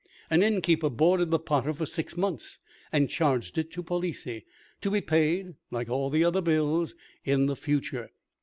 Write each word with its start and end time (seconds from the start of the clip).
An 0.31 0.41
innkeeper 0.41 0.89
boarded 0.89 1.29
the 1.29 1.37
potter 1.37 1.73
for 1.73 1.85
six 1.85 2.17
months, 2.17 2.57
and 2.91 3.07
charged 3.07 3.59
it 3.59 3.69
to 3.73 3.83
Palissy, 3.83 4.47
to 4.81 4.89
be 4.89 4.99
paid, 4.99 5.53
like 5.69 5.91
all 5.91 6.09
the 6.09 6.23
other 6.23 6.41
bills, 6.41 6.95
in 7.23 7.45
the 7.45 7.55
future. 7.55 8.09